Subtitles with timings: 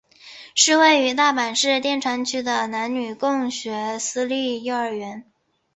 [0.55, 5.25] 是位于大阪市淀川区的男女共学私立幼儿园。